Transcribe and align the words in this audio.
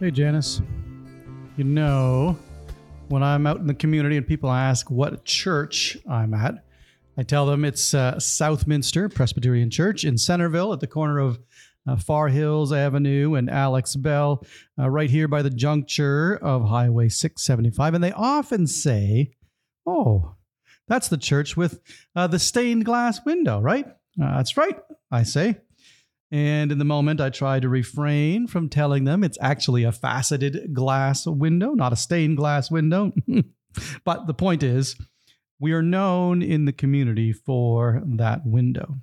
Hey, 0.00 0.12
Janice. 0.12 0.62
You 1.56 1.64
know, 1.64 2.38
when 3.08 3.24
I'm 3.24 3.48
out 3.48 3.56
in 3.56 3.66
the 3.66 3.74
community 3.74 4.16
and 4.16 4.24
people 4.24 4.48
ask 4.48 4.92
what 4.92 5.24
church 5.24 5.98
I'm 6.08 6.34
at, 6.34 6.64
I 7.16 7.24
tell 7.24 7.46
them 7.46 7.64
it's 7.64 7.94
uh, 7.94 8.20
Southminster 8.20 9.08
Presbyterian 9.08 9.70
Church 9.70 10.04
in 10.04 10.16
Centerville 10.16 10.72
at 10.72 10.78
the 10.78 10.86
corner 10.86 11.18
of 11.18 11.40
uh, 11.88 11.96
Far 11.96 12.28
Hills 12.28 12.72
Avenue 12.72 13.34
and 13.34 13.50
Alex 13.50 13.96
Bell, 13.96 14.44
uh, 14.78 14.88
right 14.88 15.10
here 15.10 15.26
by 15.26 15.42
the 15.42 15.50
juncture 15.50 16.36
of 16.36 16.68
Highway 16.68 17.08
675. 17.08 17.94
And 17.94 18.04
they 18.04 18.12
often 18.12 18.68
say, 18.68 19.32
Oh, 19.84 20.36
that's 20.86 21.08
the 21.08 21.18
church 21.18 21.56
with 21.56 21.80
uh, 22.14 22.28
the 22.28 22.38
stained 22.38 22.84
glass 22.84 23.18
window, 23.26 23.58
right? 23.58 23.86
Uh, 24.22 24.36
that's 24.36 24.56
right, 24.56 24.78
I 25.10 25.24
say. 25.24 25.56
And 26.30 26.70
in 26.70 26.78
the 26.78 26.84
moment, 26.84 27.20
I 27.20 27.30
try 27.30 27.58
to 27.58 27.68
refrain 27.68 28.46
from 28.46 28.68
telling 28.68 29.04
them 29.04 29.24
it's 29.24 29.38
actually 29.40 29.84
a 29.84 29.92
faceted 29.92 30.74
glass 30.74 31.26
window, 31.26 31.72
not 31.72 31.92
a 31.92 31.96
stained 31.96 32.36
glass 32.36 32.70
window. 32.70 33.12
but 34.04 34.26
the 34.26 34.34
point 34.34 34.62
is, 34.62 34.96
we 35.58 35.72
are 35.72 35.82
known 35.82 36.42
in 36.42 36.66
the 36.66 36.72
community 36.72 37.32
for 37.32 38.02
that 38.04 38.44
window. 38.44 38.96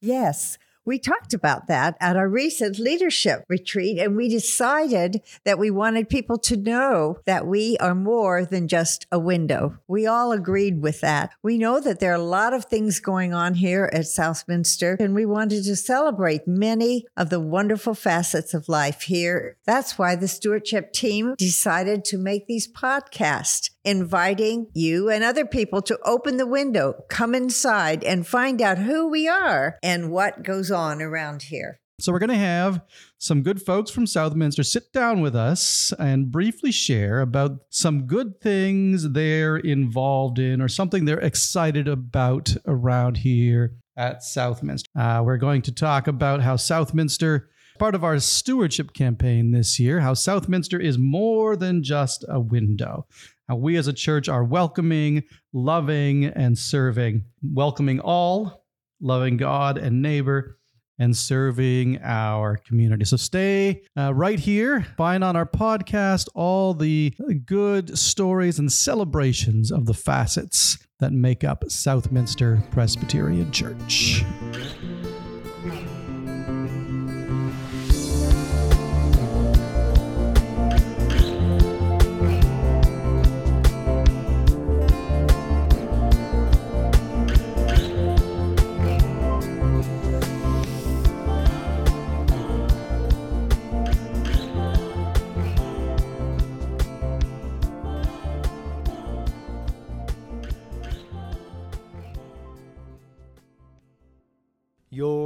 Yes. 0.00 0.58
We 0.84 0.98
talked 0.98 1.32
about 1.32 1.66
that 1.68 1.96
at 2.00 2.16
our 2.16 2.28
recent 2.28 2.78
leadership 2.78 3.44
retreat, 3.48 3.98
and 3.98 4.16
we 4.16 4.28
decided 4.28 5.22
that 5.44 5.58
we 5.58 5.70
wanted 5.70 6.08
people 6.08 6.38
to 6.38 6.56
know 6.56 7.18
that 7.24 7.46
we 7.46 7.76
are 7.78 7.94
more 7.94 8.44
than 8.44 8.68
just 8.68 9.06
a 9.10 9.18
window. 9.18 9.78
We 9.88 10.06
all 10.06 10.32
agreed 10.32 10.82
with 10.82 11.00
that. 11.00 11.30
We 11.42 11.56
know 11.56 11.80
that 11.80 12.00
there 12.00 12.12
are 12.12 12.16
a 12.16 12.22
lot 12.22 12.52
of 12.52 12.66
things 12.66 13.00
going 13.00 13.32
on 13.32 13.54
here 13.54 13.90
at 13.92 14.06
Southminster, 14.06 14.96
and 15.00 15.14
we 15.14 15.24
wanted 15.24 15.64
to 15.64 15.76
celebrate 15.76 16.46
many 16.46 17.06
of 17.16 17.30
the 17.30 17.40
wonderful 17.40 17.94
facets 17.94 18.52
of 18.52 18.68
life 18.68 19.02
here. 19.02 19.56
That's 19.64 19.98
why 19.98 20.16
the 20.16 20.28
stewardship 20.28 20.92
team 20.92 21.34
decided 21.38 22.04
to 22.06 22.18
make 22.18 22.46
these 22.46 22.70
podcasts 22.70 23.70
inviting 23.84 24.68
you 24.74 25.10
and 25.10 25.22
other 25.22 25.44
people 25.44 25.82
to 25.82 25.98
open 26.04 26.36
the 26.36 26.46
window, 26.46 27.04
come 27.08 27.34
inside, 27.34 28.02
and 28.04 28.26
find 28.26 28.60
out 28.60 28.78
who 28.78 29.08
we 29.08 29.28
are 29.28 29.78
and 29.82 30.10
what 30.10 30.42
goes 30.42 30.70
on 30.70 31.02
around 31.02 31.42
here. 31.42 31.80
So, 32.00 32.10
we're 32.10 32.18
going 32.18 32.30
to 32.30 32.36
have 32.36 32.82
some 33.18 33.42
good 33.42 33.62
folks 33.62 33.90
from 33.90 34.06
Southminster 34.06 34.64
sit 34.64 34.92
down 34.92 35.20
with 35.20 35.36
us 35.36 35.92
and 35.98 36.30
briefly 36.30 36.72
share 36.72 37.20
about 37.20 37.52
some 37.70 38.06
good 38.06 38.40
things 38.40 39.10
they're 39.10 39.56
involved 39.56 40.40
in 40.40 40.60
or 40.60 40.68
something 40.68 41.04
they're 41.04 41.20
excited 41.20 41.86
about 41.86 42.56
around 42.66 43.18
here 43.18 43.76
at 43.96 44.24
Southminster. 44.24 44.90
Uh, 44.98 45.22
we're 45.24 45.36
going 45.36 45.62
to 45.62 45.72
talk 45.72 46.08
about 46.08 46.42
how 46.42 46.56
Southminster 46.56 47.48
part 47.78 47.94
of 47.94 48.04
our 48.04 48.18
stewardship 48.18 48.92
campaign 48.92 49.50
this 49.52 49.78
year 49.78 50.00
how 50.00 50.14
Southminster 50.14 50.80
is 50.80 50.98
more 50.98 51.56
than 51.56 51.82
just 51.82 52.24
a 52.28 52.40
window 52.40 53.06
how 53.48 53.56
we 53.56 53.76
as 53.76 53.88
a 53.88 53.92
church 53.92 54.28
are 54.28 54.42
welcoming, 54.42 55.22
loving, 55.52 56.24
and 56.24 56.56
serving, 56.56 57.24
welcoming 57.42 58.00
all, 58.00 58.64
loving 59.00 59.36
God 59.36 59.76
and 59.76 60.00
neighbor, 60.00 60.58
and 60.98 61.14
serving 61.14 62.00
our 62.02 62.56
community. 62.56 63.04
So 63.04 63.16
stay 63.16 63.82
uh, 63.98 64.14
right 64.14 64.38
here. 64.38 64.86
Find 64.96 65.22
on 65.22 65.36
our 65.36 65.46
podcast 65.46 66.28
all 66.34 66.72
the 66.72 67.12
good 67.44 67.98
stories 67.98 68.58
and 68.58 68.72
celebrations 68.72 69.70
of 69.70 69.86
the 69.86 69.94
facets 69.94 70.78
that 71.00 71.12
make 71.12 71.44
up 71.44 71.64
Southminster 71.68 72.62
Presbyterian 72.70 73.50
Church. 73.52 74.24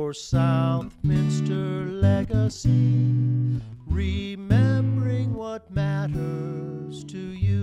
Your 0.08 0.14
Southminster 0.14 1.84
legacy, 1.84 3.60
remembering 3.86 5.34
what 5.34 5.70
matters 5.70 7.04
to 7.04 7.19
you. 7.19 7.57